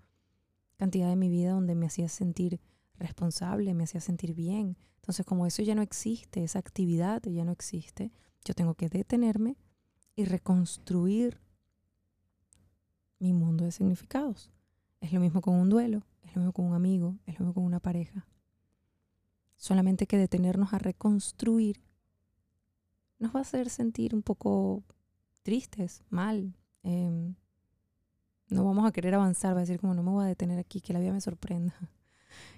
cantidad 0.77 1.09
de 1.09 1.17
mi 1.17 1.29
vida 1.29 1.51
donde 1.51 1.75
me 1.75 1.87
hacía 1.87 2.09
sentir 2.09 2.61
responsable, 3.05 3.75
me 3.75 3.85
hacía 3.85 4.01
sentir 4.01 4.35
bien. 4.35 4.77
Entonces, 4.97 5.25
como 5.25 5.47
eso 5.47 5.63
ya 5.63 5.75
no 5.75 5.83
existe, 5.83 6.43
esa 6.43 6.59
actividad 6.59 7.23
ya 7.23 7.45
no 7.45 7.53
existe, 7.53 8.11
yo 8.45 8.55
tengo 8.55 8.75
que 8.75 8.89
detenerme 8.89 9.57
y 10.17 10.25
reconstruir 10.25 11.41
mi 13.19 13.33
mundo 13.33 13.65
de 13.65 13.73
significados. 13.73 14.51
Es 15.01 15.13
lo 15.13 15.21
mismo 15.21 15.41
con 15.41 15.55
un 15.55 15.71
duelo, 15.71 16.03
es 16.23 16.35
lo 16.35 16.41
mismo 16.41 16.53
con 16.53 16.67
un 16.67 16.75
amigo, 16.75 17.19
es 17.27 17.39
lo 17.39 17.47
mismo 17.47 17.55
con 17.55 17.65
una 17.65 17.81
pareja. 17.81 18.27
Solamente 19.57 20.07
que 20.07 20.19
detenernos 20.19 20.73
a 20.73 20.79
reconstruir 20.79 21.81
nos 23.19 23.35
va 23.35 23.39
a 23.39 23.43
hacer 23.43 23.71
sentir 23.71 24.15
un 24.15 24.23
poco 24.23 24.83
tristes, 25.43 26.03
mal. 26.11 26.55
Em, 26.83 27.35
no 28.49 28.65
vamos 28.65 28.87
a 28.87 28.93
querer 28.93 29.15
avanzar, 29.15 29.55
va 29.55 29.59
a 29.59 29.61
decir 29.61 29.81
como 29.81 29.95
no 29.95 30.03
me 30.03 30.11
voy 30.11 30.25
a 30.25 30.29
detener 30.29 30.59
aquí, 30.59 30.81
que 30.81 30.93
la 30.93 31.01
vida 31.01 31.13
me 31.13 31.21
sorprenda. 31.21 31.75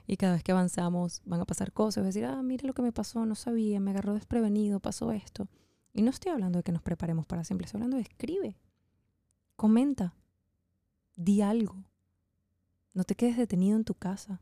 Y 0.07 0.17
cada 0.17 0.35
vez 0.35 0.43
que 0.43 0.53
avanzamos 0.53 1.23
van 1.25 1.41
a 1.41 1.45
pasar 1.45 1.73
cosas, 1.73 2.05
decir, 2.05 2.25
ah, 2.25 2.43
mire 2.43 2.67
lo 2.67 2.75
que 2.75 2.83
me 2.83 2.93
pasó, 2.93 3.27
no 3.27 3.35
sabía, 3.35 3.81
me 3.81 3.91
agarró 3.91 4.15
desprevenido, 4.15 4.81
pasó 4.81 5.13
esto. 5.13 5.49
Y 5.93 6.03
no 6.03 6.11
estoy 6.11 6.33
hablando 6.33 6.59
de 6.59 6.63
que 6.63 6.73
nos 6.73 6.83
preparemos 6.83 7.27
para 7.27 7.45
siempre, 7.45 7.65
estoy 7.65 7.79
hablando 7.79 7.97
de 7.97 8.03
escribe, 8.03 8.57
comenta, 9.57 10.15
di 11.17 11.43
algo. 11.43 11.85
No 12.95 13.05
te 13.05 13.15
quedes 13.15 13.37
detenido 13.37 13.77
en 13.77 13.85
tu 13.85 13.95
casa 13.95 14.41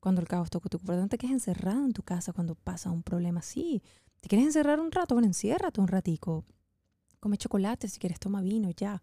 cuando 0.00 0.20
el 0.20 0.28
caos 0.28 0.50
toca 0.50 0.68
tu 0.68 0.78
cuerpo. 0.78 1.02
No 1.02 1.08
te 1.08 1.18
quedes 1.18 1.32
encerrado 1.32 1.84
en 1.84 1.92
tu 1.92 2.02
casa 2.02 2.32
cuando 2.32 2.54
pasa 2.54 2.90
un 2.90 3.02
problema. 3.02 3.42
Sí, 3.42 3.82
¿te 4.20 4.28
quieres 4.28 4.46
encerrar 4.46 4.80
un 4.80 4.90
rato? 4.90 5.14
Bueno, 5.14 5.26
enciérrate 5.26 5.80
un 5.80 5.88
ratico. 5.88 6.44
Come 7.20 7.36
chocolate, 7.36 7.88
si 7.88 7.98
quieres 7.98 8.18
toma 8.18 8.40
vino, 8.40 8.70
ya. 8.70 9.02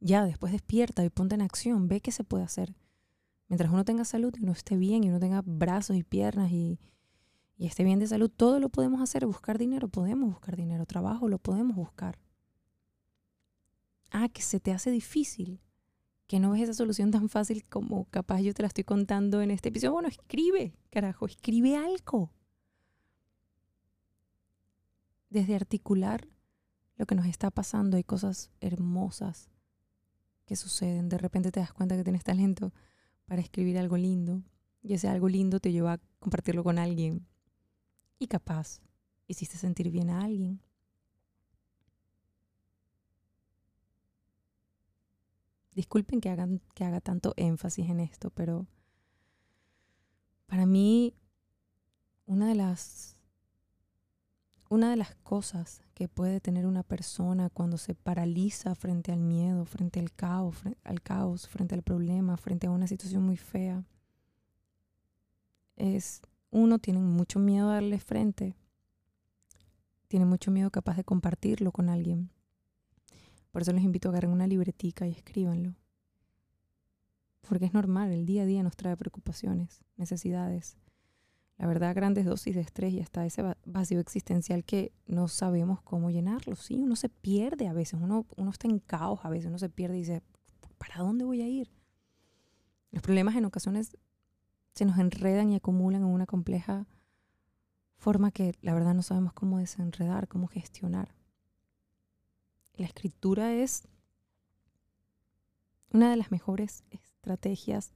Ya, 0.00 0.24
después 0.24 0.52
despierta 0.52 1.04
y 1.04 1.10
ponte 1.10 1.34
en 1.34 1.42
acción. 1.42 1.88
Ve 1.88 2.00
qué 2.00 2.12
se 2.12 2.24
puede 2.24 2.44
hacer. 2.44 2.74
Mientras 3.48 3.72
uno 3.72 3.84
tenga 3.84 4.04
salud 4.04 4.34
y 4.38 4.42
uno 4.42 4.52
esté 4.52 4.76
bien 4.76 5.04
y 5.04 5.08
uno 5.08 5.18
tenga 5.18 5.42
brazos 5.44 5.96
y 5.96 6.02
piernas 6.02 6.50
y, 6.52 6.78
y 7.56 7.66
esté 7.66 7.82
bien 7.82 7.98
de 7.98 8.06
salud, 8.06 8.30
todo 8.30 8.60
lo 8.60 8.68
podemos 8.68 9.00
hacer. 9.00 9.26
Buscar 9.26 9.58
dinero, 9.58 9.88
podemos 9.88 10.30
buscar 10.30 10.56
dinero. 10.56 10.84
Trabajo, 10.86 11.28
lo 11.28 11.38
podemos 11.38 11.74
buscar. 11.76 12.18
Ah, 14.10 14.28
que 14.28 14.42
se 14.42 14.60
te 14.60 14.72
hace 14.72 14.90
difícil 14.90 15.60
que 16.26 16.40
no 16.40 16.50
ves 16.50 16.62
esa 16.62 16.74
solución 16.74 17.10
tan 17.10 17.30
fácil 17.30 17.64
como 17.64 18.04
capaz 18.10 18.42
yo 18.42 18.52
te 18.52 18.62
la 18.62 18.68
estoy 18.68 18.84
contando 18.84 19.40
en 19.40 19.50
este 19.50 19.70
episodio. 19.70 19.92
Bueno, 19.92 20.08
escribe, 20.08 20.74
carajo, 20.90 21.26
escribe 21.26 21.76
algo. 21.76 22.30
Desde 25.30 25.56
articular 25.56 26.28
lo 26.96 27.06
que 27.06 27.14
nos 27.14 27.26
está 27.26 27.50
pasando, 27.50 27.96
hay 27.96 28.04
cosas 28.04 28.50
hermosas 28.60 29.48
que 30.44 30.54
suceden. 30.54 31.08
De 31.08 31.16
repente 31.16 31.50
te 31.50 31.60
das 31.60 31.72
cuenta 31.72 31.96
que 31.96 32.04
tienes 32.04 32.24
talento 32.24 32.72
para 33.28 33.42
escribir 33.42 33.78
algo 33.78 33.96
lindo 33.96 34.42
y 34.82 34.94
ese 34.94 35.06
algo 35.06 35.28
lindo 35.28 35.60
te 35.60 35.70
lleva 35.70 35.92
a 35.92 36.00
compartirlo 36.18 36.64
con 36.64 36.78
alguien. 36.78 37.26
Y 38.18 38.26
capaz 38.26 38.80
hiciste 39.26 39.58
sentir 39.58 39.90
bien 39.90 40.08
a 40.10 40.22
alguien. 40.22 40.60
Disculpen 45.74 46.20
que, 46.20 46.30
hagan, 46.30 46.60
que 46.74 46.84
haga 46.84 47.00
tanto 47.00 47.34
énfasis 47.36 47.88
en 47.88 48.00
esto, 48.00 48.30
pero 48.30 48.66
para 50.46 50.64
mí 50.66 51.14
una 52.24 52.48
de 52.48 52.54
las 52.54 53.17
una 54.68 54.90
de 54.90 54.96
las 54.96 55.14
cosas 55.16 55.82
que 55.94 56.08
puede 56.08 56.40
tener 56.40 56.66
una 56.66 56.82
persona 56.82 57.48
cuando 57.48 57.78
se 57.78 57.94
paraliza 57.94 58.74
frente 58.74 59.12
al 59.12 59.20
miedo, 59.20 59.64
frente 59.64 59.98
al 60.00 60.12
caos, 60.12 61.48
frente 61.48 61.74
al 61.74 61.82
problema, 61.82 62.36
frente 62.36 62.66
a 62.66 62.70
una 62.70 62.86
situación 62.86 63.22
muy 63.22 63.36
fea, 63.36 63.84
es 65.76 66.22
uno 66.50 66.78
tiene 66.78 67.00
mucho 67.00 67.38
miedo 67.38 67.70
a 67.70 67.74
darle 67.74 67.98
frente, 67.98 68.56
tiene 70.08 70.26
mucho 70.26 70.50
miedo 70.50 70.70
capaz 70.70 70.96
de 70.96 71.04
compartirlo 71.04 71.72
con 71.72 71.88
alguien. 71.88 72.30
Por 73.50 73.62
eso 73.62 73.72
les 73.72 73.84
invito 73.84 74.08
a 74.08 74.12
agarrar 74.12 74.30
una 74.30 74.46
libretica 74.46 75.06
y 75.06 75.12
escríbanlo. 75.12 75.74
Porque 77.48 77.64
es 77.64 77.72
normal, 77.72 78.12
el 78.12 78.26
día 78.26 78.42
a 78.42 78.46
día 78.46 78.62
nos 78.62 78.76
trae 78.76 78.96
preocupaciones, 78.96 79.82
necesidades. 79.96 80.76
La 81.58 81.66
verdad, 81.66 81.94
grandes 81.94 82.24
dosis 82.24 82.54
de 82.54 82.60
estrés 82.60 82.94
y 82.94 83.00
hasta 83.00 83.26
ese 83.26 83.42
vacío 83.66 83.98
existencial 83.98 84.64
que 84.64 84.92
no 85.06 85.26
sabemos 85.26 85.82
cómo 85.82 86.10
llenarlo. 86.10 86.54
Sí, 86.54 86.76
uno 86.78 86.94
se 86.94 87.08
pierde 87.08 87.66
a 87.66 87.72
veces, 87.72 88.00
uno, 88.00 88.26
uno 88.36 88.50
está 88.50 88.68
en 88.68 88.78
caos 88.78 89.20
a 89.24 89.28
veces, 89.28 89.46
uno 89.46 89.58
se 89.58 89.68
pierde 89.68 89.96
y 89.96 90.00
dice, 90.00 90.22
¿para 90.78 90.98
dónde 90.98 91.24
voy 91.24 91.42
a 91.42 91.48
ir? 91.48 91.68
Los 92.92 93.02
problemas 93.02 93.34
en 93.34 93.44
ocasiones 93.44 93.96
se 94.74 94.84
nos 94.84 94.98
enredan 94.98 95.50
y 95.50 95.56
acumulan 95.56 96.02
en 96.02 96.08
una 96.08 96.26
compleja 96.26 96.86
forma 97.96 98.30
que 98.30 98.54
la 98.62 98.72
verdad 98.72 98.94
no 98.94 99.02
sabemos 99.02 99.32
cómo 99.32 99.58
desenredar, 99.58 100.28
cómo 100.28 100.46
gestionar. 100.46 101.12
La 102.76 102.86
escritura 102.86 103.52
es 103.52 103.88
una 105.90 106.10
de 106.10 106.16
las 106.16 106.30
mejores 106.30 106.84
estrategias 106.90 107.92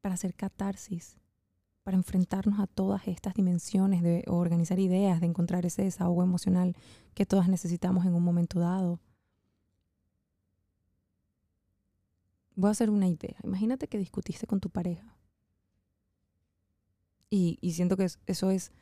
para 0.00 0.14
hacer 0.14 0.34
catarsis, 0.34 1.18
para 1.86 1.96
enfrentarnos 1.96 2.58
a 2.58 2.66
todas 2.66 3.06
estas 3.06 3.34
dimensiones 3.34 4.02
de 4.02 4.24
organizar 4.26 4.80
ideas, 4.80 5.20
de 5.20 5.26
encontrar 5.28 5.64
ese 5.66 5.84
desahogo 5.84 6.24
emocional 6.24 6.74
que 7.14 7.26
todas 7.26 7.48
necesitamos 7.48 8.04
en 8.04 8.14
un 8.16 8.24
momento 8.24 8.58
dado. 8.58 8.98
Voy 12.56 12.66
a 12.66 12.70
hacer 12.72 12.90
una 12.90 13.06
idea. 13.06 13.36
Imagínate 13.44 13.86
que 13.86 13.98
discutiste 13.98 14.48
con 14.48 14.58
tu 14.58 14.68
pareja. 14.68 15.16
Y, 17.30 17.56
y 17.60 17.74
siento 17.74 17.96
que 17.96 18.08
eso 18.26 18.50
es 18.50 18.72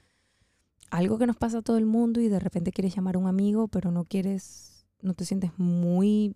algo 0.89 1.19
que 1.19 1.27
nos 1.27 1.37
pasa 1.37 1.59
a 1.59 1.63
todo 1.63 1.77
el 1.77 1.85
mundo 1.85 2.23
y 2.23 2.29
de 2.29 2.41
repente 2.41 2.73
quieres 2.73 2.97
llamar 2.97 3.17
a 3.17 3.19
un 3.19 3.27
amigo, 3.27 3.69
pero 3.69 3.91
no 3.91 4.07
quieres 4.07 4.87
no 5.03 5.13
te 5.13 5.27
sientes 5.27 5.51
muy 5.59 6.35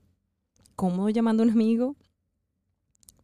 cómodo 0.76 1.08
llamando 1.08 1.42
a 1.42 1.46
un 1.46 1.52
amigo 1.52 1.96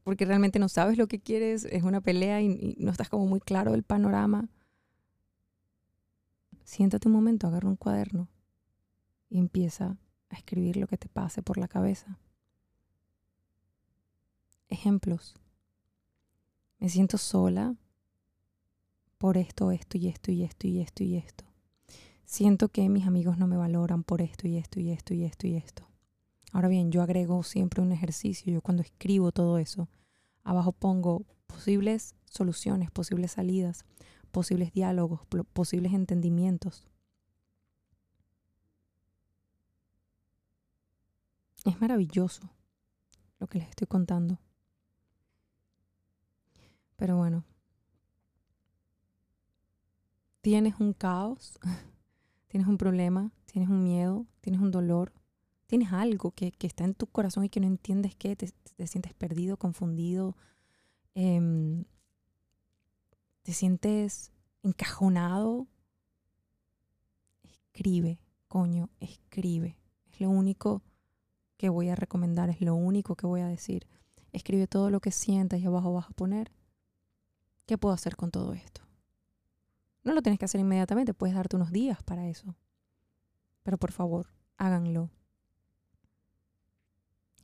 porque 0.05 0.27
realmente 0.27 0.59
no 0.59 0.69
sabes 0.69 0.99
lo 0.99 1.09
que 1.09 1.19
quieres, 1.19 1.65
es 1.65 1.83
una 1.83 2.01
pelea 2.01 2.41
y, 2.43 2.77
no 2.79 2.93
estás 2.93 3.09
como 3.09 3.27
muy 3.27 3.41
claro 3.41 3.73
del 3.73 3.83
panorama. 3.83 4.49
Siéntate 6.63 7.09
un 7.09 7.15
momento, 7.15 7.47
agarra 7.47 7.69
un 7.69 7.77
cuaderno 7.77 8.29
y 9.31 9.39
empieza 9.39 9.97
a 10.29 10.37
escribir 10.37 10.77
lo 10.77 10.87
que 10.87 10.99
te 10.99 11.09
pase 11.09 11.43
por 11.43 11.57
la 11.57 11.69
cabeza. 11.69 12.19
Ejemplos. 14.69 15.35
Me 16.79 16.91
siento 16.91 17.17
sola 17.17 17.75
por 19.17 19.39
esto, 19.39 19.71
esto 19.71 19.97
y 19.97 20.09
esto 20.09 20.31
y 20.31 20.43
esto 20.43 20.67
y 20.67 20.81
esto 20.81 21.03
y 21.03 21.17
esto. 21.17 21.45
Siento 22.27 22.69
que 22.69 22.89
mis 22.91 23.07
amigos 23.07 23.39
no 23.39 23.47
me 23.47 23.57
valoran 23.57 24.03
por 24.05 24.21
esto 24.21 24.49
y 24.49 24.59
esto 24.59 24.81
y 24.81 24.91
esto 24.91 25.15
y 25.15 25.25
esto 25.25 25.47
y 25.47 25.57
esto. 25.57 25.94
Ahora 26.55 26.69
bien, 26.69 26.93
yo 26.93 27.03
agrego 27.03 27.43
siempre 27.43 27.83
un 27.83 27.91
ejercicio. 27.91 28.53
Yo 28.53 28.63
cuando 28.63 28.85
escribo 28.85 29.33
todo 29.33 29.59
eso, 29.59 29.89
abajo 30.45 30.71
pongo 30.71 31.27
posibles 31.49 32.15
soluciones, 32.27 32.93
posibles 32.93 33.33
salidas, 33.33 33.85
posibles 34.31 34.73
diálogos, 34.73 35.23
posibles 35.53 35.93
entendimientos. 35.93 36.87
Es 41.65 41.81
maravilloso 41.81 42.49
lo 43.41 43.49
que 43.49 43.59
les 43.59 43.71
estoy 43.71 43.89
contando. 43.89 44.39
Pero 46.95 47.17
bueno, 47.17 47.45
tienes 50.41 50.77
un 50.79 50.93
caos 50.93 51.59
tienes 52.47 52.69
un 52.69 52.79
problema, 52.79 53.33
tienes 53.47 53.69
un 53.69 53.83
miedo, 53.83 54.29
tienes 54.41 54.61
un 54.61 54.71
dolor, 54.71 55.13
tienes 55.67 55.93
algo 55.93 56.33
que, 56.33 56.53
está 56.61 56.85
en 56.85 56.95
tu 56.95 57.07
corazón 57.07 57.45
y 57.45 57.49
que 57.49 57.61
no 57.61 57.67
entiendes 57.67 58.15
qué, 58.15 58.37
te, 58.37 58.53
sientes 58.87 59.15
perdido, 59.15 59.57
confundido, 59.57 60.37
em, 61.15 61.85
te 63.43 63.53
sientes 63.53 64.33
encajonado, 64.63 65.67
escribe, 67.43 68.19
coño, 68.49 68.89
escribe. 69.01 69.77
Es 70.13 70.21
lo 70.21 70.31
único 70.31 70.83
que 71.57 71.69
voy 71.69 71.89
a 71.89 71.97
recomendar, 71.97 72.51
es 72.51 72.61
lo 72.61 72.75
único 72.75 73.17
que 73.17 73.27
voy 73.27 73.41
a 73.41 73.49
decir. 73.49 73.87
Escribe 74.33 74.67
todo 74.67 74.91
lo 74.91 75.01
que 75.01 75.11
sientas 75.11 75.61
y 75.61 75.67
abajo 75.67 75.93
vas 75.93 76.09
a 76.09 76.15
poner. 76.15 76.53
¿Qué 77.67 77.79
puedo 77.79 77.95
hacer 77.95 78.17
con 78.17 78.31
todo 78.31 78.53
esto? 78.53 78.83
No 80.03 80.13
lo 80.13 80.23
tienes 80.23 80.39
que 80.39 80.45
hacer 80.45 80.61
inmediatamente, 80.61 81.15
puedes 81.15 81.35
darte 81.35 81.57
unos 81.57 81.73
días 81.73 82.03
para 82.03 82.29
eso. 82.29 82.55
Pero 83.63 83.79
por 83.79 83.93
favor, 83.93 84.29
háganlo. 84.59 85.11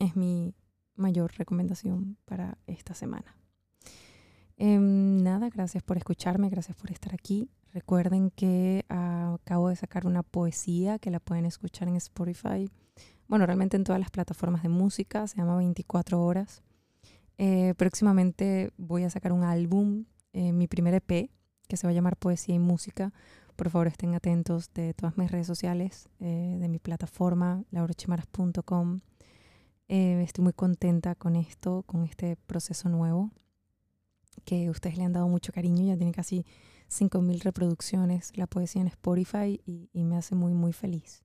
Es 0.00 0.16
mi 0.16 0.54
mayor 0.96 1.30
recomendación 1.36 2.16
para 2.24 2.56
esta 2.66 2.94
semana. 2.94 3.36
Em, 4.56 5.22
nada, 5.22 5.50
gracias 5.50 5.82
por 5.82 5.98
escucharme, 5.98 6.48
gracias 6.48 6.76
por 6.76 6.90
estar 6.90 7.14
aquí. 7.14 7.50
Recuerden 7.72 8.30
que 8.30 8.84
acabo 8.88 9.68
de 9.68 9.76
sacar 9.76 10.06
una 10.06 10.22
poesía 10.22 10.98
que 10.98 11.10
la 11.10 11.20
pueden 11.20 11.44
escuchar 11.44 11.86
en 11.86 11.96
Spotify. 11.96 12.68
Bueno, 13.28 13.44
realmente 13.44 13.76
en 13.76 13.84
todas 13.84 14.00
las 14.00 14.10
plataformas 14.10 14.62
de 14.62 14.70
música, 14.70 15.26
se 15.28 15.36
llama 15.36 15.56
24 15.58 16.20
horas. 16.20 16.62
Eh, 17.36 17.74
próximamente 17.76 18.72
voy 18.78 19.04
a 19.04 19.10
sacar 19.10 19.32
un 19.32 19.44
álbum, 19.44 20.06
eh, 20.32 20.52
mi 20.52 20.66
primer 20.66 20.94
EP, 20.94 21.30
que 21.68 21.76
se 21.76 21.86
va 21.86 21.90
a 21.90 21.94
llamar 21.94 22.16
Poesía 22.16 22.54
y 22.54 22.58
Música. 22.58 23.12
Por 23.54 23.68
favor, 23.68 23.86
estén 23.86 24.14
atentos 24.14 24.72
de 24.72 24.94
todas 24.94 25.18
mis 25.18 25.30
redes 25.30 25.46
sociales, 25.46 26.08
eh, 26.20 26.56
de 26.58 26.68
mi 26.68 26.78
plataforma, 26.78 27.64
laurachimaras.com. 29.90 30.20
estoy 30.22 30.44
muy 30.44 30.52
contenta 30.52 31.14
con 31.14 31.36
esto, 31.36 31.82
con 31.86 32.04
este 32.04 32.36
proceso 32.36 32.88
nuevo, 32.88 33.30
que 34.44 34.70
ustedes 34.70 34.96
le 34.96 35.04
han 35.04 35.12
dado 35.12 35.28
mucho 35.28 35.52
cariño, 35.52 35.84
ya 35.84 35.96
tiene 35.96 36.12
casi 36.12 36.46
5.000 36.90 37.42
reproducciones 37.42 38.36
la 38.36 38.46
poesía 38.46 38.82
en 38.82 38.88
Spotify 38.88 39.60
y, 39.64 40.04
me 40.04 40.16
hace 40.16 40.34
muy, 40.34 40.54
muy 40.54 40.72
feliz. 40.72 41.22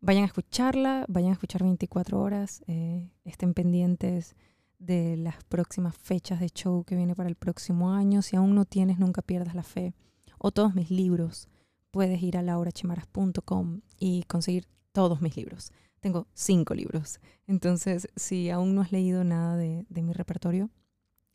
Vayan 0.00 0.24
a 0.24 0.26
escucharla, 0.26 1.04
vayan 1.08 1.30
a 1.30 1.34
escuchar 1.34 1.62
24 1.62 2.20
horas, 2.20 2.62
eh, 2.66 3.10
estén 3.24 3.54
pendientes 3.54 4.34
de 4.78 5.16
las 5.16 5.44
próximas 5.44 5.96
fechas 5.96 6.40
de 6.40 6.48
show 6.48 6.84
que 6.84 6.96
viene 6.96 7.14
para 7.14 7.28
el 7.28 7.36
próximo 7.36 7.92
año. 7.92 8.20
Si 8.20 8.34
aún 8.34 8.54
no 8.54 8.64
tienes, 8.64 8.98
nunca 8.98 9.22
pierdas 9.22 9.54
la 9.54 9.62
fe. 9.62 9.94
O 10.38 10.50
todos 10.50 10.74
mis 10.74 10.90
libros, 10.90 11.48
puedes 11.92 12.20
ir 12.20 12.36
a 12.36 12.42
laurachimaras.com 12.42 13.82
y 14.00 14.24
conseguir 14.24 14.66
todos 14.90 15.20
mis 15.20 15.36
libros. 15.36 15.70
Tengo 16.02 16.26
cinco 16.34 16.74
libros. 16.74 17.20
Entonces, 17.46 18.08
si 18.16 18.50
aún 18.50 18.74
no 18.74 18.82
has 18.82 18.92
leído 18.92 19.24
nada 19.24 19.56
de, 19.56 19.86
mi 19.88 20.12
repertorio, 20.12 20.68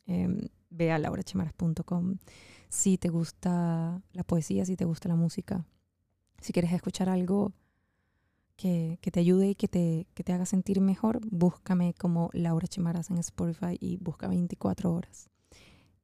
eh, 0.06 0.48
ve 0.70 0.92
a 0.92 0.98
laurachimaras.com 0.98 2.18
si 2.68 2.98
te 2.98 3.08
gusta 3.08 4.02
la 4.12 4.24
poesía, 4.24 4.66
si 4.66 4.76
te 4.76 4.84
gusta 4.84 5.08
la 5.08 5.16
música, 5.16 5.64
si 6.38 6.52
quieres 6.52 6.72
escuchar 6.72 7.08
algo 7.08 7.52
que, 8.56 8.98
te 9.00 9.20
ayude 9.20 9.50
y 9.50 9.54
que 9.54 9.68
te, 9.68 10.06
haga 10.32 10.44
sentir 10.44 10.82
mejor, 10.82 11.20
búscame 11.30 11.94
como 11.94 12.28
Laura 12.34 12.66
Chimaras 12.66 13.08
en 13.08 13.16
Spotify 13.18 13.78
y 13.80 13.96
busca 13.96 14.28
24 14.28 14.92
horas. 14.92 15.30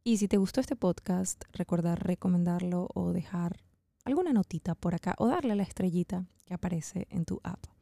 Y 0.03 0.17
si 0.17 0.27
te 0.27 0.39
gustó 0.39 0.63
este 0.63 0.75
podcast, 0.75 1.45
recuerda 1.53 1.97
recomendarlo 1.97 2.89
o 2.95 3.13
dejar 3.13 3.61
alguna 4.05 4.33
notita 4.33 4.75
por 4.75 4.95
acá 4.95 5.15
o 5.19 5.27
darle 5.27 5.55
la 5.55 5.63
estrellita 5.63 6.27
que 6.47 6.55
aparece 6.55 7.07
en 7.11 7.27
tu 7.27 7.41
app. 7.43 7.74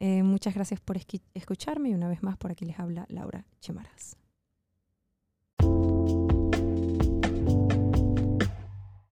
Eh, 0.00 0.22
muchas 0.22 0.54
gracias 0.54 0.80
por 0.80 0.98
escucharme 1.34 1.90
y 1.90 1.94
una 1.94 2.08
vez 2.08 2.22
más 2.22 2.36
por 2.38 2.50
aquí 2.50 2.64
les 2.64 2.78
habla 2.78 3.06
Laura 3.08 3.44
Chimaras. 3.60 4.19